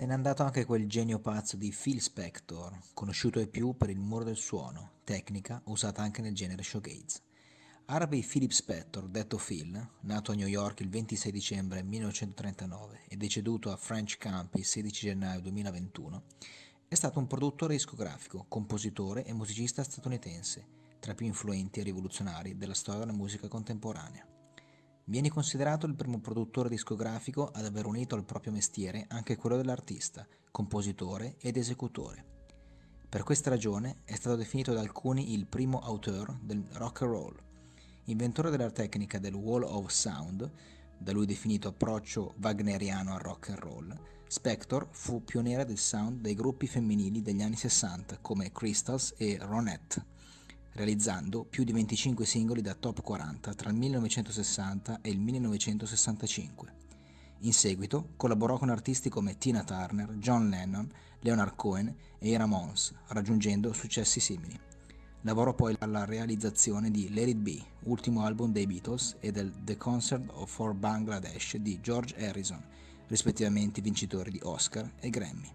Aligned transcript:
Se 0.00 0.06
n'è 0.06 0.14
andato 0.14 0.42
anche 0.42 0.64
quel 0.64 0.88
genio 0.88 1.18
pazzo 1.18 1.58
di 1.58 1.76
Phil 1.78 2.00
Spector, 2.00 2.74
conosciuto 2.94 3.38
ai 3.38 3.48
più 3.48 3.76
per 3.76 3.90
il 3.90 3.98
muro 3.98 4.24
del 4.24 4.38
suono, 4.38 4.92
tecnica 5.04 5.60
usata 5.66 6.00
anche 6.00 6.22
nel 6.22 6.34
genere 6.34 6.62
showgaze. 6.62 7.20
Harvey 7.84 8.24
Philip 8.24 8.50
Spector, 8.50 9.08
detto 9.08 9.36
Phil, 9.36 9.88
nato 10.00 10.32
a 10.32 10.34
New 10.34 10.46
York 10.46 10.80
il 10.80 10.88
26 10.88 11.30
dicembre 11.30 11.82
1939 11.82 13.00
e 13.08 13.16
deceduto 13.18 13.70
a 13.70 13.76
French 13.76 14.16
Camp 14.16 14.54
il 14.54 14.64
16 14.64 15.06
gennaio 15.08 15.42
2021, 15.42 16.22
è 16.88 16.94
stato 16.94 17.18
un 17.18 17.26
produttore 17.26 17.74
discografico, 17.74 18.46
compositore 18.48 19.26
e 19.26 19.34
musicista 19.34 19.82
statunitense, 19.82 20.66
tra 20.98 21.12
i 21.12 21.14
più 21.14 21.26
influenti 21.26 21.80
e 21.80 21.82
rivoluzionari 21.82 22.56
della 22.56 22.72
storia 22.72 23.00
della 23.00 23.12
musica 23.12 23.48
contemporanea. 23.48 24.29
Viene 25.10 25.28
considerato 25.28 25.86
il 25.86 25.96
primo 25.96 26.20
produttore 26.20 26.68
discografico 26.68 27.50
ad 27.52 27.64
aver 27.64 27.86
unito 27.86 28.14
al 28.14 28.22
proprio 28.22 28.52
mestiere 28.52 29.06
anche 29.08 29.34
quello 29.34 29.56
dell'artista, 29.56 30.24
compositore 30.52 31.34
ed 31.40 31.56
esecutore. 31.56 32.24
Per 33.08 33.24
questa 33.24 33.50
ragione 33.50 34.02
è 34.04 34.14
stato 34.14 34.36
definito 34.36 34.72
da 34.72 34.78
alcuni 34.78 35.32
il 35.32 35.46
primo 35.46 35.80
auteur 35.80 36.38
del 36.40 36.64
rock 36.74 37.02
and 37.02 37.10
roll. 37.10 37.36
Inventore 38.04 38.50
della 38.50 38.70
tecnica 38.70 39.18
del 39.18 39.34
wall 39.34 39.64
of 39.64 39.90
sound, 39.90 40.48
da 40.96 41.10
lui 41.10 41.26
definito 41.26 41.66
approccio 41.66 42.34
wagneriano 42.40 43.12
al 43.12 43.18
rock 43.18 43.48
and 43.48 43.58
roll, 43.58 44.00
Spector 44.28 44.86
fu 44.92 45.24
pioniere 45.24 45.64
del 45.64 45.78
sound 45.78 46.20
dei 46.20 46.34
gruppi 46.34 46.68
femminili 46.68 47.20
degli 47.20 47.42
anni 47.42 47.56
60 47.56 48.18
come 48.18 48.52
Crystals 48.52 49.14
e 49.16 49.38
Ronette 49.40 50.19
realizzando 50.80 51.44
più 51.44 51.62
di 51.62 51.72
25 51.72 52.24
singoli 52.24 52.62
da 52.62 52.72
top 52.72 53.02
40 53.02 53.52
tra 53.52 53.68
il 53.68 53.76
1960 53.76 55.00
e 55.02 55.10
il 55.10 55.20
1965. 55.20 56.72
In 57.40 57.52
seguito 57.52 58.12
collaborò 58.16 58.56
con 58.56 58.70
artisti 58.70 59.10
come 59.10 59.36
Tina 59.36 59.62
Turner, 59.62 60.14
John 60.14 60.48
Lennon, 60.48 60.90
Leonard 61.20 61.54
Cohen 61.54 61.94
e 62.18 62.30
i 62.30 62.36
Ramones, 62.36 62.94
raggiungendo 63.08 63.74
successi 63.74 64.20
simili. 64.20 64.58
Lavorò 65.22 65.52
poi 65.52 65.76
alla 65.80 66.06
realizzazione 66.06 66.90
di 66.90 67.12
Let 67.12 67.28
It 67.28 67.36
Be, 67.36 67.62
ultimo 67.84 68.24
album 68.24 68.50
dei 68.50 68.66
Beatles, 68.66 69.16
e 69.20 69.32
del 69.32 69.52
The 69.62 69.76
Concert 69.76 70.32
for 70.46 70.72
Bangladesh 70.72 71.56
di 71.56 71.78
George 71.82 72.14
Harrison, 72.16 72.62
rispettivamente 73.08 73.82
vincitori 73.82 74.30
di 74.30 74.40
Oscar 74.44 74.90
e 74.98 75.10
Grammy. 75.10 75.52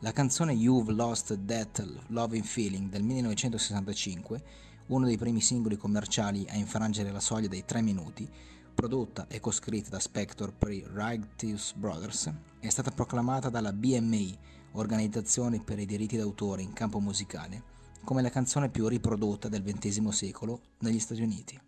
La 0.00 0.12
canzone 0.12 0.52
You've 0.52 0.92
Lost 0.92 1.38
That 1.46 1.82
Loving 2.08 2.44
Feeling 2.44 2.90
del 2.90 3.02
1965, 3.02 4.42
uno 4.88 5.06
dei 5.06 5.16
primi 5.16 5.40
singoli 5.40 5.78
commerciali 5.78 6.44
a 6.50 6.56
infrangere 6.56 7.10
la 7.10 7.18
soglia 7.18 7.48
dei 7.48 7.64
tre 7.64 7.80
minuti, 7.80 8.28
prodotta 8.74 9.26
e 9.26 9.40
coscritta 9.40 9.88
da 9.88 9.98
Spector 9.98 10.52
per 10.52 10.72
i 10.72 10.86
Righteous 10.86 11.72
Brothers, 11.72 12.30
è 12.60 12.68
stata 12.68 12.90
proclamata 12.90 13.48
dalla 13.48 13.72
BMI, 13.72 14.38
Organizzazione 14.72 15.62
per 15.62 15.78
i 15.78 15.86
diritti 15.86 16.18
d'autore 16.18 16.60
in 16.60 16.74
campo 16.74 17.00
musicale, 17.00 17.62
come 18.04 18.20
la 18.20 18.28
canzone 18.28 18.68
più 18.68 18.88
riprodotta 18.88 19.48
del 19.48 19.62
XX 19.62 20.08
secolo 20.08 20.60
negli 20.80 21.00
Stati 21.00 21.22
Uniti. 21.22 21.58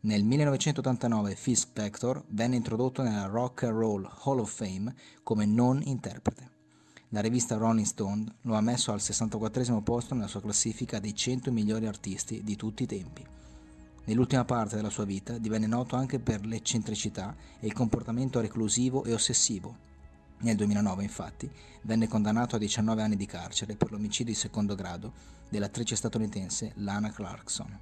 Nel 0.00 0.24
1989 0.24 1.38
Phil 1.40 1.56
Spector 1.56 2.24
venne 2.30 2.56
introdotto 2.56 3.02
nella 3.02 3.26
Rock 3.26 3.62
and 3.62 3.76
Roll 3.76 4.10
Hall 4.24 4.40
of 4.40 4.52
Fame 4.52 4.92
come 5.22 5.46
non 5.46 5.80
interprete. 5.84 6.53
La 7.14 7.20
rivista 7.20 7.54
Rolling 7.54 7.86
Stone 7.86 8.24
lo 8.40 8.56
ha 8.56 8.60
messo 8.60 8.90
al 8.90 9.00
64 9.00 9.80
posto 9.82 10.14
nella 10.14 10.26
sua 10.26 10.40
classifica 10.40 10.98
dei 10.98 11.14
100 11.14 11.52
migliori 11.52 11.86
artisti 11.86 12.42
di 12.42 12.56
tutti 12.56 12.82
i 12.82 12.86
tempi. 12.86 13.24
Nell'ultima 14.06 14.44
parte 14.44 14.74
della 14.74 14.90
sua 14.90 15.04
vita 15.04 15.38
divenne 15.38 15.68
noto 15.68 15.94
anche 15.94 16.18
per 16.18 16.44
l'eccentricità 16.44 17.36
e 17.60 17.68
il 17.68 17.72
comportamento 17.72 18.40
reclusivo 18.40 19.04
e 19.04 19.12
ossessivo. 19.12 19.76
Nel 20.38 20.56
2009, 20.56 21.04
infatti, 21.04 21.48
venne 21.82 22.08
condannato 22.08 22.56
a 22.56 22.58
19 22.58 23.02
anni 23.02 23.14
di 23.14 23.26
carcere 23.26 23.76
per 23.76 23.92
l'omicidio 23.92 24.32
di 24.32 24.38
secondo 24.40 24.74
grado 24.74 25.12
dell'attrice 25.48 25.94
statunitense 25.94 26.72
Lana 26.78 27.12
Clarkson. 27.12 27.78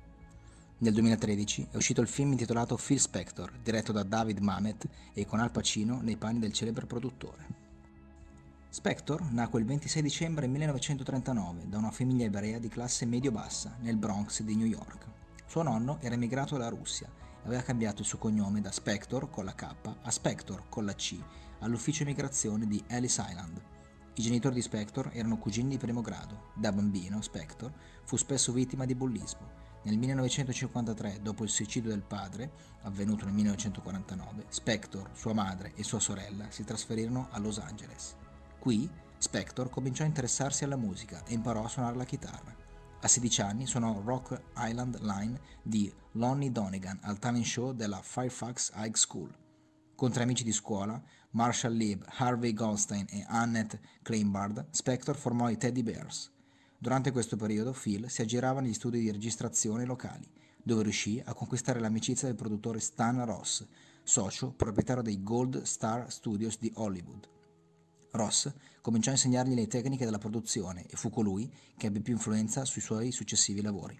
Nel 0.76 0.92
2013 0.92 1.68
è 1.70 1.76
uscito 1.76 2.02
il 2.02 2.08
film 2.08 2.32
intitolato 2.32 2.76
Phil 2.76 3.00
Spector, 3.00 3.50
diretto 3.62 3.92
da 3.92 4.02
David 4.02 4.40
Mamet 4.40 4.86
e 5.14 5.24
con 5.24 5.40
Al 5.40 5.50
Pacino 5.50 6.02
nei 6.02 6.16
panni 6.18 6.38
del 6.38 6.52
celebre 6.52 6.84
produttore. 6.84 7.61
Spector 8.72 9.30
nacque 9.32 9.60
il 9.60 9.66
26 9.66 10.00
dicembre 10.00 10.46
1939 10.46 11.68
da 11.68 11.76
una 11.76 11.90
famiglia 11.90 12.24
ebrea 12.24 12.58
di 12.58 12.70
classe 12.70 13.04
medio-bassa 13.04 13.76
nel 13.80 13.98
Bronx 13.98 14.40
di 14.40 14.56
New 14.56 14.66
York. 14.66 15.08
Suo 15.44 15.62
nonno 15.62 15.98
era 16.00 16.14
emigrato 16.14 16.56
dalla 16.56 16.70
Russia 16.70 17.06
e 17.06 17.46
aveva 17.46 17.60
cambiato 17.60 18.00
il 18.00 18.06
suo 18.06 18.16
cognome 18.16 18.62
da 18.62 18.72
Spector 18.72 19.28
con 19.28 19.44
la 19.44 19.54
K 19.54 19.74
a 20.00 20.10
Spector 20.10 20.70
con 20.70 20.86
la 20.86 20.94
C 20.94 21.22
all'ufficio 21.58 22.04
immigrazione 22.04 22.66
di 22.66 22.82
Ellis 22.86 23.18
Island. 23.18 23.60
I 24.14 24.22
genitori 24.22 24.54
di 24.54 24.62
Spector 24.62 25.10
erano 25.12 25.36
cugini 25.36 25.68
di 25.68 25.76
primo 25.76 26.00
grado. 26.00 26.44
Da 26.54 26.72
bambino, 26.72 27.20
Spector 27.20 27.70
fu 28.04 28.16
spesso 28.16 28.52
vittima 28.52 28.86
di 28.86 28.94
bullismo. 28.94 29.50
Nel 29.82 29.98
1953, 29.98 31.18
dopo 31.20 31.44
il 31.44 31.50
suicidio 31.50 31.90
del 31.90 32.04
padre, 32.04 32.50
avvenuto 32.84 33.26
nel 33.26 33.34
1949, 33.34 34.46
Spector, 34.48 35.10
sua 35.12 35.34
madre 35.34 35.74
e 35.74 35.82
sua 35.82 36.00
sorella 36.00 36.46
si 36.48 36.64
trasferirono 36.64 37.28
a 37.30 37.38
Los 37.38 37.58
Angeles. 37.58 38.16
Qui 38.62 38.88
Spector 39.18 39.70
cominciò 39.70 40.04
a 40.04 40.06
interessarsi 40.06 40.62
alla 40.62 40.76
musica 40.76 41.24
e 41.24 41.32
imparò 41.32 41.64
a 41.64 41.68
suonare 41.68 41.96
la 41.96 42.04
chitarra. 42.04 42.54
A 43.00 43.08
16 43.08 43.40
anni 43.40 43.66
suonò 43.66 44.00
Rock 44.04 44.40
Island 44.56 45.00
Line 45.00 45.40
di 45.60 45.92
Lonnie 46.12 46.52
Donegan 46.52 46.96
al 47.02 47.18
talent 47.18 47.44
show 47.44 47.72
della 47.72 48.00
Fairfax 48.00 48.70
High 48.76 48.94
School. 48.94 49.34
Con 49.96 50.12
tre 50.12 50.22
amici 50.22 50.44
di 50.44 50.52
scuola, 50.52 51.02
Marshall 51.30 51.74
Lieb, 51.74 52.04
Harvey 52.06 52.52
Goldstein 52.52 53.06
e 53.10 53.24
Annette 53.26 53.80
Kleinbard, 54.00 54.68
Spector 54.70 55.16
formò 55.16 55.50
i 55.50 55.56
Teddy 55.56 55.82
Bears. 55.82 56.30
Durante 56.78 57.10
questo 57.10 57.34
periodo 57.34 57.72
Phil 57.72 58.08
si 58.08 58.22
aggirava 58.22 58.60
negli 58.60 58.74
studi 58.74 59.00
di 59.00 59.10
registrazione 59.10 59.84
locali, 59.84 60.30
dove 60.62 60.84
riuscì 60.84 61.20
a 61.24 61.34
conquistare 61.34 61.80
l'amicizia 61.80 62.28
del 62.28 62.36
produttore 62.36 62.78
Stan 62.78 63.24
Ross, 63.24 63.66
socio 64.04 64.52
proprietario 64.52 65.02
dei 65.02 65.20
Gold 65.20 65.62
Star 65.62 66.12
Studios 66.12 66.60
di 66.60 66.70
Hollywood. 66.76 67.28
Ross 68.12 68.52
cominciò 68.80 69.10
a 69.10 69.14
insegnargli 69.14 69.54
le 69.54 69.66
tecniche 69.66 70.04
della 70.04 70.18
produzione 70.18 70.86
e 70.86 70.96
fu 70.96 71.10
colui 71.10 71.52
che 71.76 71.86
ebbe 71.86 72.00
più 72.00 72.14
influenza 72.14 72.64
sui 72.64 72.80
suoi 72.80 73.12
successivi 73.12 73.62
lavori. 73.62 73.98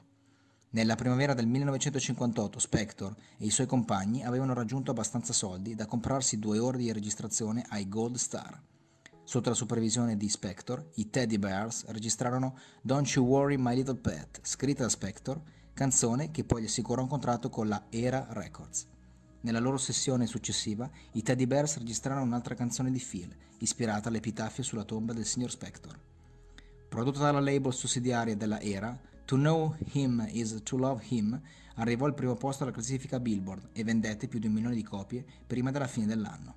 Nella 0.70 0.94
primavera 0.94 1.34
del 1.34 1.46
1958 1.46 2.58
Spector 2.58 3.14
e 3.36 3.44
i 3.44 3.50
suoi 3.50 3.66
compagni 3.66 4.24
avevano 4.24 4.54
raggiunto 4.54 4.90
abbastanza 4.90 5.32
soldi 5.32 5.74
da 5.74 5.86
comprarsi 5.86 6.38
due 6.38 6.58
ore 6.58 6.78
di 6.78 6.92
registrazione 6.92 7.64
ai 7.68 7.88
Gold 7.88 8.16
Star. 8.16 8.60
Sotto 9.24 9.50
la 9.50 9.54
supervisione 9.54 10.16
di 10.16 10.28
Spector, 10.28 10.90
i 10.94 11.10
Teddy 11.10 11.38
Bears 11.38 11.84
registrarono 11.88 12.56
Don't 12.80 13.08
You 13.10 13.26
Worry 13.26 13.56
My 13.56 13.74
Little 13.74 13.96
Pet, 13.96 14.40
scritta 14.42 14.82
da 14.82 14.88
Spector, 14.88 15.40
canzone 15.74 16.30
che 16.30 16.44
poi 16.44 16.62
gli 16.62 16.66
assicurò 16.66 17.02
un 17.02 17.08
contratto 17.08 17.48
con 17.48 17.68
la 17.68 17.84
Era 17.90 18.26
Records. 18.30 18.91
Nella 19.42 19.58
loro 19.58 19.76
sessione 19.76 20.26
successiva, 20.26 20.88
i 21.12 21.22
Teddy 21.22 21.46
Bears 21.46 21.78
registrarono 21.78 22.24
un'altra 22.24 22.54
canzone 22.54 22.90
di 22.92 23.04
Phil, 23.04 23.34
ispirata 23.58 24.08
all'epitafio 24.08 24.62
sulla 24.62 24.84
tomba 24.84 25.12
del 25.12 25.26
signor 25.26 25.50
Spector. 25.50 25.98
Prodotta 26.88 27.20
dalla 27.20 27.40
label 27.40 27.72
sussidiaria 27.72 28.36
della 28.36 28.60
Era, 28.60 28.96
To 29.24 29.36
Know 29.36 29.74
Him 29.92 30.28
is 30.30 30.60
to 30.62 30.76
Love 30.76 31.02
Him 31.08 31.40
arrivò 31.76 32.06
al 32.06 32.14
primo 32.14 32.34
posto 32.34 32.62
alla 32.62 32.72
classifica 32.72 33.18
Billboard 33.18 33.70
e 33.72 33.82
vendette 33.82 34.28
più 34.28 34.38
di 34.38 34.46
un 34.46 34.52
milione 34.52 34.74
di 34.74 34.82
copie 34.82 35.24
prima 35.46 35.70
della 35.70 35.86
fine 35.86 36.06
dell'anno. 36.06 36.54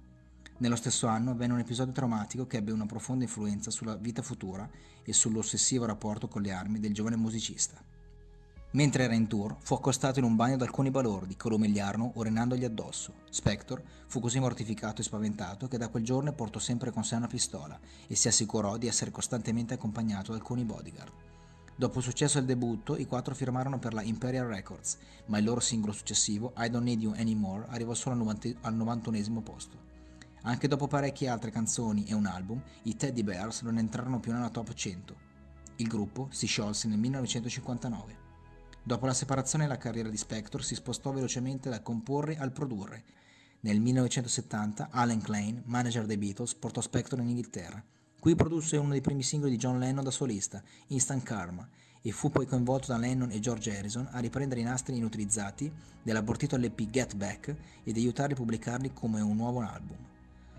Nello 0.58 0.76
stesso 0.76 1.08
anno 1.08 1.32
avvenne 1.32 1.54
un 1.54 1.60
episodio 1.60 1.94
traumatico 1.94 2.46
che 2.46 2.58
ebbe 2.58 2.72
una 2.72 2.86
profonda 2.86 3.24
influenza 3.24 3.72
sulla 3.72 3.96
vita 3.96 4.22
futura 4.22 4.70
e 5.04 5.12
sull'ossessivo 5.12 5.86
rapporto 5.86 6.28
con 6.28 6.42
le 6.42 6.52
armi 6.52 6.80
del 6.80 6.94
giovane 6.94 7.16
musicista. 7.16 7.82
Mentre 8.76 9.06
era 9.06 9.14
in 9.14 9.28
tour, 9.28 9.56
fu 9.62 9.74
accostato 9.74 10.20
in 10.20 10.26
un 10.26 10.36
bagno 10.36 10.58
da 10.58 10.66
alcuni 10.66 10.92
balordi 10.92 11.38
che 11.38 11.48
lo 11.48 11.56
umiliarono 11.56 12.12
urinandogli 12.16 12.66
addosso. 12.66 13.14
Spector 13.30 13.82
fu 14.06 14.20
così 14.20 14.38
mortificato 14.38 15.00
e 15.00 15.06
spaventato 15.06 15.70
che 15.70 15.78
da 15.78 15.88
quel 15.88 16.04
giorno 16.04 16.34
portò 16.34 16.60
sempre 16.60 16.92
con 16.92 17.06
sé 17.06 17.16
una 17.16 17.28
pistola 17.28 17.80
e 18.06 18.16
si 18.16 18.28
assicurò 18.28 18.76
di 18.76 18.88
essere 18.88 19.12
costantemente 19.12 19.76
accompagnato 19.76 20.32
da 20.32 20.40
alcuni 20.40 20.66
bodyguard. 20.66 21.12
Dopo 21.74 22.00
il 22.00 22.04
successo 22.04 22.38
del 22.38 22.48
debutto, 22.48 22.98
i 22.98 23.06
quattro 23.06 23.34
firmarono 23.34 23.80
per 23.80 23.94
la 23.94 24.02
Imperial 24.02 24.48
Records, 24.48 24.98
ma 25.28 25.38
il 25.38 25.46
loro 25.46 25.62
singolo 25.62 25.94
successivo, 25.94 26.52
I 26.58 26.70
Don't 26.70 26.84
Need 26.84 27.02
You 27.02 27.14
Anymore, 27.16 27.68
arrivò 27.70 27.94
solo 27.94 28.30
al 28.60 28.76
91 28.76 29.42
posto. 29.42 29.78
Anche 30.42 30.68
dopo 30.68 30.88
parecchie 30.88 31.30
altre 31.30 31.50
canzoni 31.50 32.04
e 32.08 32.14
un 32.14 32.26
album, 32.26 32.62
i 32.84 32.98
Teddy 32.98 33.24
Bears 33.24 33.62
non 33.62 33.78
entrarono 33.78 34.20
più 34.20 34.34
nella 34.34 34.50
top 34.50 34.74
100. 34.74 35.16
Il 35.78 35.88
gruppo 35.88 36.28
si 36.32 36.46
sciolse 36.46 36.90
nel 36.90 36.98
1959. 36.98 38.25
Dopo 38.88 39.08
la 39.08 39.16
separazione 39.16 39.66
la 39.66 39.80
carriera 39.80 40.10
di 40.10 40.16
Spector 40.16 40.64
si 40.64 40.76
spostò 40.76 41.12
velocemente 41.12 41.72
dal 41.72 41.82
comporre 41.82 42.38
al 42.38 42.52
produrre. 42.52 43.04
Nel 43.62 43.80
1970 43.80 44.90
Alan 44.92 45.24
Klein, 45.24 45.64
manager 45.66 46.06
dei 46.06 46.20
Beatles, 46.20 46.54
portò 46.54 46.82
Spector 46.82 47.20
in 47.20 47.30
Inghilterra. 47.30 47.84
Qui 48.20 48.36
produsse 48.36 48.78
uno 48.78 48.92
dei 48.92 49.02
primi 49.02 49.24
singoli 49.24 49.50
di 49.50 49.58
John 49.58 49.80
Lennon 49.80 50.04
da 50.04 50.12
solista, 50.12 50.62
Instant 50.90 51.24
Karma, 51.24 51.68
e 52.00 52.12
fu 52.12 52.30
poi 52.30 52.46
coinvolto 52.46 52.92
da 52.92 53.00
Lennon 53.00 53.32
e 53.32 53.40
George 53.40 53.76
Harrison 53.76 54.08
a 54.12 54.20
riprendere 54.20 54.62
i 54.62 54.66
nastri 54.66 54.96
inutilizzati 54.96 55.74
dell'abortito 56.04 56.56
LP 56.56 56.88
Get 56.92 57.16
Back 57.16 57.56
ed 57.84 57.96
aiutarli 57.96 58.34
a 58.34 58.36
pubblicarli 58.36 58.94
come 58.94 59.20
un 59.20 59.36
nuovo 59.36 59.62
album. 59.62 59.98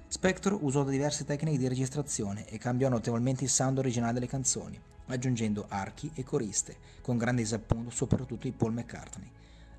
Spector 0.08 0.58
usò 0.60 0.82
diverse 0.82 1.24
tecniche 1.24 1.58
di 1.58 1.68
registrazione 1.68 2.48
e 2.48 2.58
cambiò 2.58 2.88
notevolmente 2.88 3.44
il 3.44 3.50
sound 3.50 3.78
originale 3.78 4.14
delle 4.14 4.26
canzoni, 4.26 4.80
aggiungendo 5.06 5.66
archi 5.68 6.10
e 6.14 6.22
coriste, 6.22 6.76
con 7.00 7.16
grande 7.16 7.42
disappunto 7.42 7.90
soprattutto 7.90 8.44
di 8.44 8.52
Paul 8.52 8.72
McCartney. 8.72 9.30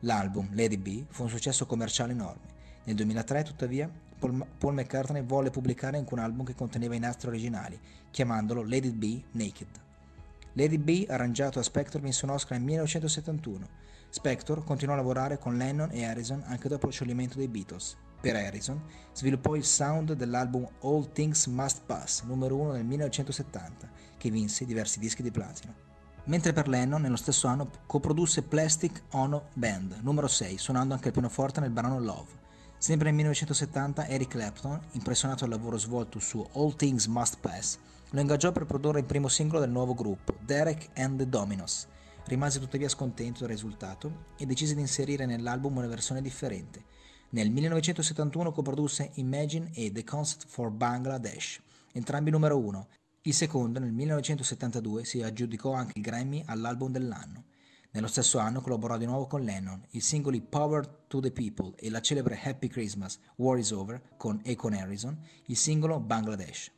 L'album 0.01 0.49
Lady 0.53 0.77
B 0.77 1.05
fu 1.07 1.23
un 1.23 1.29
successo 1.29 1.65
commerciale 1.65 2.11
enorme. 2.11 2.55
Nel 2.83 2.95
2003, 2.95 3.43
tuttavia, 3.43 3.89
Paul 4.19 4.73
McCartney 4.73 5.23
volle 5.23 5.49
pubblicare 5.49 5.97
anche 5.97 6.13
un 6.13 6.19
album 6.19 6.45
che 6.45 6.55
conteneva 6.55 6.95
i 6.95 6.99
nastri 6.99 7.27
originali, 7.29 7.79
chiamandolo 8.09 8.63
Lady 8.63 8.91
B 8.91 9.21
Naked. 9.31 9.67
Lady 10.53 10.77
B, 10.77 11.05
arrangiato 11.07 11.59
a 11.59 11.63
Spector, 11.63 12.01
vinse 12.01 12.25
un 12.25 12.31
Oscar 12.31 12.57
nel 12.57 12.65
1971. 12.65 13.67
Spector 14.09 14.63
continuò 14.63 14.95
a 14.95 14.97
lavorare 14.97 15.37
con 15.37 15.57
Lennon 15.57 15.91
e 15.91 16.05
Harrison 16.05 16.41
anche 16.45 16.67
dopo 16.67 16.87
il 16.87 16.93
scioglimento 16.93 17.37
dei 17.37 17.47
Beatles. 17.47 17.95
Per 18.27 18.35
Harrison, 18.35 18.81
sviluppò 19.13 19.55
il 19.55 19.63
sound 19.63 20.11
dell'album 20.11 20.67
All 20.81 21.13
Things 21.13 21.45
Must 21.45 21.83
Pass, 21.85 22.23
numero 22.23 22.57
1 22.57 22.71
nel 22.73 22.83
1970, 22.83 23.89
che 24.17 24.29
vinse 24.29 24.65
diversi 24.65 24.99
dischi 24.99 25.23
di 25.23 25.31
platino 25.31 25.73
mentre 26.25 26.51
per 26.51 26.67
Lennon 26.67 26.99
nello 26.99 27.15
stesso 27.15 27.47
anno 27.47 27.69
coprodusse 27.85 28.41
Plastic 28.41 29.03
Ono 29.11 29.47
Band, 29.53 29.99
numero 30.01 30.27
6, 30.27 30.57
suonando 30.57 30.93
anche 30.93 31.07
il 31.07 31.13
pianoforte 31.13 31.61
nel 31.61 31.69
brano 31.69 32.01
Love. 32.01 32.31
Sempre 32.77 33.05
nel 33.05 33.15
1970 33.15 34.07
Eric 34.07 34.31
Clapton, 34.31 34.77
impressionato 34.91 35.47
dal 35.47 35.57
lavoro 35.57 35.77
svolto 35.77 36.19
su 36.19 36.45
All 36.55 36.75
Things 36.75 37.05
Must 37.05 37.37
Pass, 37.39 37.77
lo 38.09 38.19
ingaggiò 38.19 38.51
per 38.51 38.65
produrre 38.65 38.99
il 38.99 39.05
primo 39.05 39.29
singolo 39.29 39.61
del 39.61 39.69
nuovo 39.69 39.93
gruppo, 39.93 40.35
Derek 40.41 40.89
and 40.95 41.17
the 41.17 41.29
Dominos. 41.29 41.87
Rimase 42.25 42.59
tuttavia 42.59 42.89
scontento 42.89 43.39
del 43.39 43.49
risultato 43.51 44.25
e 44.37 44.45
decise 44.45 44.75
di 44.75 44.81
inserire 44.81 45.25
nell'album 45.25 45.77
una 45.77 45.87
versione 45.87 46.21
differente. 46.21 46.95
Nel 47.29 47.49
1971 47.51 48.53
coprodusse 48.53 49.11
Imagine 49.15 49.69
e 49.73 49.91
The 49.91 50.05
Concert 50.05 50.45
for 50.47 50.71
Bangladesh, 50.71 51.59
entrambi 51.91 52.31
numero 52.31 52.57
1, 52.57 52.87
il 53.23 53.33
secondo, 53.33 53.79
nel 53.79 53.91
1972, 53.91 55.03
si 55.03 55.21
aggiudicò 55.21 55.73
anche 55.73 55.91
il 55.95 56.01
Grammy 56.01 56.41
all'album 56.45 56.89
dell'anno. 56.89 57.43
Nello 57.91 58.07
stesso 58.07 58.37
anno 58.37 58.61
collaborò 58.61 58.97
di 58.97 59.05
nuovo 59.05 59.27
con 59.27 59.41
Lennon, 59.41 59.85
i 59.91 59.99
singoli 59.99 60.39
Power 60.39 60.87
to 61.07 61.19
the 61.19 61.31
People 61.31 61.73
e 61.75 61.89
la 61.89 61.99
celebre 61.99 62.39
Happy 62.41 62.69
Christmas, 62.69 63.19
War 63.35 63.57
is 63.57 63.71
Over 63.71 64.15
con 64.15 64.41
Akon 64.45 64.73
Harrison, 64.73 65.19
il 65.47 65.57
singolo 65.57 65.99
Bangladesh. 65.99 66.71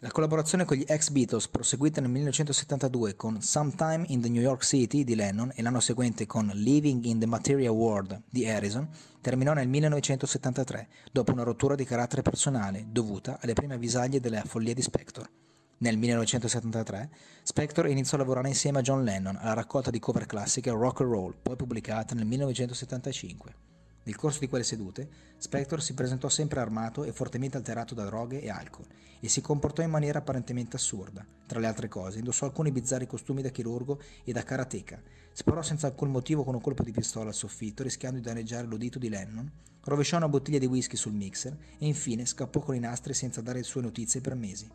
La 0.00 0.10
collaborazione 0.10 0.66
con 0.66 0.76
gli 0.76 0.84
ex 0.86 1.08
Beatles, 1.08 1.48
proseguita 1.48 2.02
nel 2.02 2.10
1972 2.10 3.16
con 3.16 3.40
Sometime 3.40 4.04
in 4.08 4.20
the 4.20 4.28
New 4.28 4.42
York 4.42 4.62
City 4.62 5.04
di 5.04 5.14
Lennon 5.14 5.50
e 5.54 5.62
l'anno 5.62 5.80
seguente 5.80 6.26
con 6.26 6.50
Living 6.52 7.02
in 7.04 7.18
the 7.18 7.24
Material 7.24 7.72
World 7.72 8.24
di 8.28 8.46
Harrison, 8.46 8.86
terminò 9.22 9.54
nel 9.54 9.68
1973, 9.68 10.88
dopo 11.10 11.32
una 11.32 11.44
rottura 11.44 11.74
di 11.74 11.84
carattere 11.84 12.20
personale 12.20 12.84
dovuta 12.90 13.38
alle 13.40 13.54
prime 13.54 13.72
avvisaglie 13.72 14.20
della 14.20 14.42
follia 14.44 14.74
di 14.74 14.82
Spector. 14.82 15.30
Nel 15.78 15.96
1973, 15.96 17.10
Spector 17.42 17.88
iniziò 17.88 18.16
a 18.16 18.20
lavorare 18.20 18.48
insieme 18.48 18.80
a 18.80 18.82
John 18.82 19.02
Lennon 19.02 19.36
alla 19.36 19.54
raccolta 19.54 19.90
di 19.90 19.98
cover 19.98 20.26
classiche 20.26 20.70
Rock 20.72 21.00
and 21.00 21.10
Roll, 21.10 21.34
poi 21.40 21.56
pubblicata 21.56 22.14
nel 22.14 22.26
1975. 22.26 23.75
Nel 24.06 24.14
corso 24.14 24.38
di 24.38 24.46
quelle 24.46 24.62
sedute, 24.62 25.08
Spector 25.36 25.82
si 25.82 25.92
presentò 25.92 26.28
sempre 26.28 26.60
armato 26.60 27.02
e 27.02 27.12
fortemente 27.12 27.56
alterato 27.56 27.92
da 27.92 28.04
droghe 28.04 28.40
e 28.40 28.48
alcol 28.48 28.86
e 29.18 29.28
si 29.28 29.40
comportò 29.40 29.82
in 29.82 29.90
maniera 29.90 30.20
apparentemente 30.20 30.76
assurda. 30.76 31.26
Tra 31.44 31.58
le 31.58 31.66
altre 31.66 31.88
cose, 31.88 32.18
indossò 32.18 32.46
alcuni 32.46 32.70
bizzarri 32.70 33.08
costumi 33.08 33.42
da 33.42 33.48
chirurgo 33.48 34.00
e 34.22 34.30
da 34.30 34.44
karateka, 34.44 35.02
sparò 35.32 35.60
senza 35.60 35.88
alcun 35.88 36.12
motivo 36.12 36.44
con 36.44 36.54
un 36.54 36.60
colpo 36.60 36.84
di 36.84 36.92
pistola 36.92 37.30
al 37.30 37.34
soffitto 37.34 37.82
rischiando 37.82 38.18
di 38.18 38.24
danneggiare 38.24 38.68
l'udito 38.68 39.00
di 39.00 39.08
Lennon, 39.08 39.50
rovesciò 39.82 40.18
una 40.18 40.28
bottiglia 40.28 40.58
di 40.58 40.66
whisky 40.66 40.94
sul 40.94 41.12
mixer 41.12 41.56
e 41.76 41.86
infine 41.86 42.26
scappò 42.26 42.60
con 42.60 42.76
i 42.76 42.80
nastri 42.80 43.12
senza 43.12 43.40
dare 43.40 43.64
sue 43.64 43.82
notizie 43.82 44.20
per 44.20 44.36
mesi. 44.36 44.70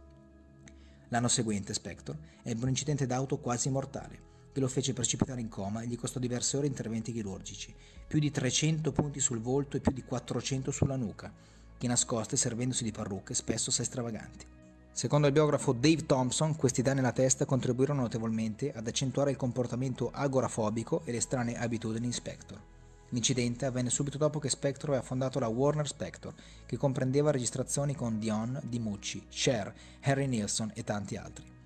L'anno 1.07 1.30
seguente 1.30 1.74
Spector 1.74 2.18
ebbe 2.44 2.63
un 2.63 2.69
incidente 2.69 3.06
d'auto 3.06 3.39
quasi 3.39 3.69
mortale, 3.69 4.19
che 4.51 4.59
lo 4.59 4.68
fece 4.68 4.94
precipitare 4.94 5.42
in 5.42 5.50
coma 5.50 5.81
e 5.81 5.88
gli 5.88 5.98
costò 5.98 6.19
diverse 6.19 6.57
ore 6.57 6.68
interventi 6.68 7.13
chirurgici, 7.13 7.74
più 8.07 8.19
di 8.19 8.31
300 8.31 8.92
punti 8.92 9.19
sul 9.19 9.39
volto 9.39 9.77
e 9.77 9.80
più 9.80 9.92
di 9.92 10.03
400 10.03 10.71
sulla 10.71 10.95
nuca, 10.95 11.31
che 11.77 11.88
nascoste 11.88 12.36
servendosi 12.36 12.83
di 12.83 12.92
parrucche 12.92 13.33
spesso 13.33 13.69
assai 13.69 13.86
stravaganti. 13.86 14.45
Secondo 14.94 15.27
il 15.27 15.33
biografo 15.33 15.71
Dave 15.71 16.06
Thompson, 16.06 16.56
questi 16.56 16.81
danni 16.81 17.00
alla 17.00 17.13
testa 17.13 17.45
contribuirono 17.45 18.01
notevolmente 18.01 18.74
ad 18.74 18.88
accentuare 18.88 19.31
il 19.31 19.38
comportamento 19.38 20.12
agorafobico 20.12 21.01
e 21.06 21.13
le 21.13 21.21
strane 21.21 21.57
abitudini 21.57 22.07
in 22.07 22.13
Spector. 22.13 22.62
L'incidente 23.09 23.65
avvenne 23.65 23.89
subito 23.89 24.18
dopo 24.18 24.39
che 24.39 24.50
Spector 24.50 24.89
aveva 24.89 25.03
fondato 25.03 25.39
la 25.39 25.48
Warner 25.48 25.88
Spector, 25.88 26.33
che 26.65 26.77
comprendeva 26.77 27.31
registrazioni 27.31 27.95
con 27.95 28.19
Dion, 28.19 28.59
DiMucci, 28.63 29.27
Cher, 29.30 29.74
Harry 30.01 30.27
Nilsson 30.27 30.71
e 30.74 30.83
tanti 30.83 31.15
altri. 31.15 31.61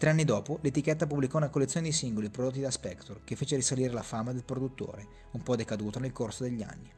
Tre 0.00 0.08
anni 0.08 0.24
dopo, 0.24 0.58
l'etichetta 0.62 1.06
pubblicò 1.06 1.36
una 1.36 1.50
collezione 1.50 1.88
di 1.88 1.92
singoli 1.92 2.30
prodotti 2.30 2.58
da 2.58 2.70
Spector, 2.70 3.20
che 3.22 3.36
fece 3.36 3.56
risalire 3.56 3.92
la 3.92 4.02
fama 4.02 4.32
del 4.32 4.44
produttore, 4.44 5.06
un 5.32 5.42
po' 5.42 5.56
decaduta 5.56 6.00
nel 6.00 6.10
corso 6.10 6.42
degli 6.42 6.62
anni. 6.62 6.90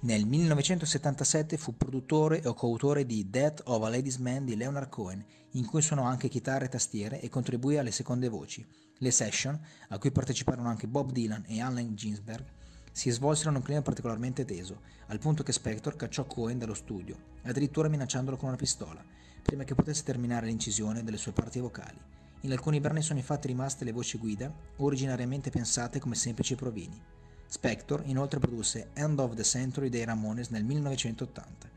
Nel 0.00 0.26
1977 0.26 1.56
fu 1.56 1.78
produttore 1.78 2.42
e 2.42 2.54
coautore 2.54 3.06
di 3.06 3.30
Death 3.30 3.62
of 3.64 3.82
a 3.82 3.88
Ladies 3.88 4.18
Man 4.18 4.44
di 4.44 4.54
Leonard 4.54 4.90
Cohen, 4.90 5.24
in 5.52 5.64
cui 5.64 5.80
suonò 5.80 6.02
anche 6.02 6.28
chitarre 6.28 6.66
e 6.66 6.68
tastiere 6.68 7.22
e 7.22 7.30
contribuì 7.30 7.78
alle 7.78 7.90
seconde 7.90 8.28
voci. 8.28 8.62
Le 8.98 9.10
session, 9.10 9.58
a 9.88 9.96
cui 9.96 10.12
parteciparono 10.12 10.68
anche 10.68 10.86
Bob 10.86 11.10
Dylan 11.10 11.44
e 11.46 11.62
Allen 11.62 11.94
Ginsberg, 11.94 12.44
si 12.92 13.08
svolsero 13.08 13.48
in 13.48 13.56
un 13.56 13.62
clima 13.62 13.80
particolarmente 13.80 14.44
teso, 14.44 14.82
al 15.06 15.18
punto 15.18 15.42
che 15.42 15.52
Spector 15.52 15.96
cacciò 15.96 16.26
Cohen 16.26 16.58
dallo 16.58 16.74
studio, 16.74 17.16
addirittura 17.44 17.88
minacciandolo 17.88 18.36
con 18.36 18.48
una 18.48 18.58
pistola, 18.58 19.02
prima 19.42 19.64
che 19.64 19.74
potesse 19.74 20.02
terminare 20.02 20.44
l'incisione 20.44 21.02
delle 21.02 21.16
sue 21.16 21.32
parti 21.32 21.58
vocali. 21.58 22.20
In 22.44 22.52
alcuni 22.52 22.80
brani 22.80 23.02
sono 23.02 23.20
infatti 23.20 23.46
rimaste 23.46 23.84
le 23.84 23.92
voci 23.92 24.18
guida, 24.18 24.52
originariamente 24.78 25.50
pensate 25.50 26.00
come 26.00 26.16
semplici 26.16 26.56
provini. 26.56 27.00
Spector 27.46 28.02
inoltre 28.06 28.40
produsse 28.40 28.90
End 28.94 29.18
of 29.20 29.34
the 29.34 29.44
Century 29.44 29.88
dei 29.88 30.04
Ramones 30.04 30.48
nel 30.48 30.64
1980. 30.64 31.70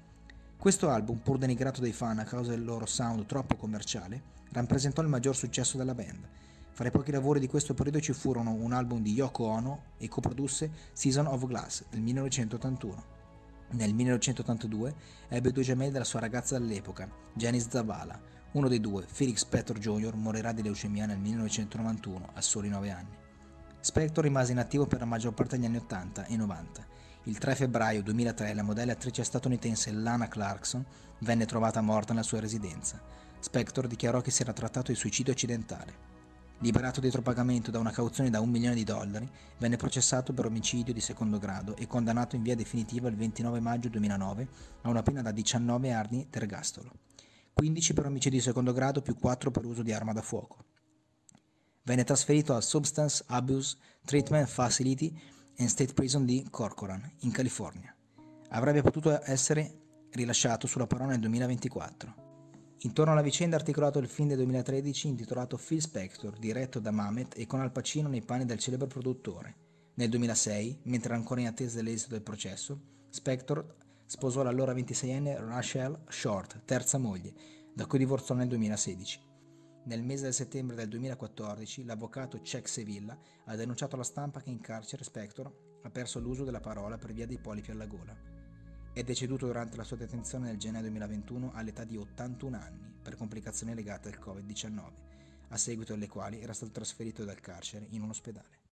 Questo 0.57 0.89
album, 0.89 1.17
pur 1.17 1.37
denigrato 1.37 1.81
dai 1.81 1.91
fan 1.93 2.17
a 2.17 2.23
causa 2.23 2.49
del 2.49 2.63
loro 2.63 2.87
sound 2.87 3.27
troppo 3.27 3.55
commerciale, 3.55 4.21
rappresentò 4.53 5.03
il 5.03 5.07
maggior 5.07 5.35
successo 5.35 5.77
della 5.77 5.93
band, 5.93 6.27
fra 6.71 6.87
i 6.87 6.91
pochi 6.91 7.11
lavori 7.11 7.39
di 7.39 7.47
questo 7.47 7.73
periodo 7.73 8.01
ci 8.01 8.11
furono 8.11 8.51
un 8.51 8.73
album 8.73 9.01
di 9.01 9.13
Yoko 9.13 9.45
Ono 9.45 9.83
e 9.97 10.09
coprodusse 10.09 10.69
Season 10.91 11.27
of 11.27 11.45
Glass 11.45 11.83
del 11.89 12.01
1981. 12.01 13.03
Nel 13.69 13.93
1982 13.93 14.95
ebbe 15.29 15.51
due 15.51 15.63
gemelli 15.63 15.91
della 15.91 16.03
sua 16.03 16.19
ragazza 16.19 16.57
dell'epoca, 16.57 17.09
Janice 17.33 17.69
Zavala. 17.69 18.34
Uno 18.55 18.69
dei 18.69 18.79
due, 18.79 19.03
Felix 19.05 19.43
Petor 19.43 19.77
Jr., 19.79 20.15
morirà 20.15 20.53
di 20.53 20.63
leucemia 20.63 21.05
nel 21.05 21.17
1991, 21.17 22.29
a 22.35 22.41
soli 22.41 22.69
9 22.69 22.89
anni. 22.89 23.13
Spector 23.81 24.23
rimase 24.23 24.53
inattivo 24.53 24.85
per 24.85 24.99
la 24.99 25.05
maggior 25.05 25.33
parte 25.33 25.57
degli 25.57 25.65
anni 25.65 25.75
80 25.75 26.23
e 26.23 26.37
90. 26.37 26.87
Il 27.23 27.37
3 27.37 27.53
febbraio 27.53 28.01
2003 28.01 28.53
la 28.53 28.63
modella 28.63 28.93
attrice 28.93 29.25
statunitense 29.25 29.91
Lana 29.91 30.29
Clarkson 30.29 30.85
venne 31.19 31.45
trovata 31.45 31.81
morta 31.81 32.13
nella 32.13 32.23
sua 32.23 32.39
residenza. 32.39 33.01
Spector 33.39 33.87
dichiarò 33.87 34.21
che 34.21 34.31
si 34.31 34.41
era 34.41 34.53
trattato 34.53 34.89
di 34.89 34.97
suicidio 34.97 35.33
accidentale. 35.33 36.13
Liberato 36.59 37.01
dietro 37.01 37.21
pagamento 37.21 37.71
da 37.71 37.79
una 37.79 37.91
cauzione 37.91 38.29
da 38.29 38.39
un 38.39 38.49
milione 38.49 38.75
di 38.75 38.85
dollari, 38.85 39.29
venne 39.57 39.75
processato 39.75 40.31
per 40.31 40.45
omicidio 40.45 40.93
di 40.93 41.01
secondo 41.01 41.39
grado 41.39 41.75
e 41.75 41.87
condannato 41.87 42.37
in 42.37 42.41
via 42.41 42.55
definitiva 42.55 43.09
il 43.09 43.17
29 43.17 43.59
maggio 43.59 43.89
2009 43.89 44.47
a 44.83 44.89
una 44.89 45.03
pena 45.03 45.21
da 45.21 45.31
19 45.31 45.91
anni 45.91 46.25
d'ergastolo, 46.29 46.91
15 47.55 47.93
per 47.93 48.05
omicidio 48.05 48.37
di 48.37 48.43
secondo 48.43 48.73
grado 48.73 49.01
più 49.01 49.15
4 49.15 49.49
per 49.49 49.63
uso 49.63 49.81
di 49.81 49.93
arma 49.93 50.11
da 50.11 50.21
fuoco. 50.21 50.65
Venne 51.83 52.03
trasferito 52.03 52.53
al 52.53 52.61
Substance 52.61 53.23
Abuse 53.27 53.77
Treatment 54.03 54.45
Facility 54.45 55.17
and 55.59 55.69
State 55.69 55.93
Prison 55.93 56.25
di 56.25 56.45
Corcoran, 56.49 57.09
in 57.21 57.31
California. 57.31 57.95
Avrebbe 58.49 58.81
potuto 58.81 59.21
essere 59.23 59.83
rilasciato 60.11 60.67
sulla 60.67 60.85
parola 60.85 61.11
nel 61.11 61.21
2024. 61.21 62.23
Intorno 62.79 63.13
alla 63.13 63.21
vicenda 63.21 63.55
articolato 63.55 63.99
il 63.99 64.09
film 64.09 64.27
del 64.27 64.37
2013 64.37 65.07
intitolato 65.07 65.55
Phil 65.55 65.79
Spector, 65.79 66.37
diretto 66.37 66.81
da 66.81 66.91
Mamet 66.91 67.37
e 67.37 67.47
con 67.47 67.61
Al 67.61 67.71
Pacino 67.71 68.09
nei 68.09 68.21
panni 68.21 68.43
del 68.43 68.59
celebre 68.59 68.87
produttore. 68.87 69.55
Nel 69.93 70.09
2006, 70.09 70.79
mentre 70.83 71.07
era 71.07 71.17
ancora 71.17 71.39
in 71.39 71.47
attesa 71.47 71.77
dell'esito 71.77 72.15
del 72.15 72.21
processo, 72.21 72.77
Spector 73.09 73.84
sposò 74.05 74.43
l'allora 74.43 74.73
26enne 74.73 75.37
Rachel 75.45 76.03
Short, 76.07 76.61
terza 76.65 76.97
moglie, 76.97 77.33
da 77.73 77.85
cui 77.87 77.97
divorziò 77.97 78.35
nel 78.35 78.47
2016. 78.47 79.33
Nel 79.85 80.03
mese 80.03 80.27
di 80.27 80.33
settembre 80.33 80.75
del 80.75 80.87
2014, 80.87 81.83
l'avvocato 81.85 82.37
Chuck 82.37 82.67
Sevilla 82.67 83.17
ha 83.45 83.55
denunciato 83.55 83.95
alla 83.95 84.03
stampa 84.03 84.41
che 84.41 84.49
in 84.49 84.59
carcere 84.59 85.03
Spector 85.03 85.79
ha 85.83 85.89
perso 85.89 86.19
l'uso 86.19 86.43
della 86.43 86.59
parola 86.59 86.97
per 86.97 87.13
via 87.13 87.27
dei 87.27 87.39
polipi 87.39 87.71
alla 87.71 87.85
gola. 87.85 88.15
È 88.93 89.03
deceduto 89.03 89.45
durante 89.45 89.75
la 89.75 89.83
sua 89.83 89.97
detenzione 89.97 90.47
nel 90.47 90.57
gennaio 90.57 90.83
2021 90.83 91.51
all'età 91.53 91.83
di 91.83 91.97
81 91.97 92.57
anni 92.57 92.93
per 93.01 93.15
complicazioni 93.15 93.75
legate 93.75 94.09
al 94.09 94.19
Covid-19, 94.19 94.81
a 95.49 95.57
seguito 95.57 95.93
delle 95.93 96.07
quali 96.07 96.41
era 96.41 96.53
stato 96.53 96.71
trasferito 96.71 97.23
dal 97.23 97.39
carcere 97.39 97.85
in 97.89 98.01
un 98.01 98.09
ospedale. 98.09 98.64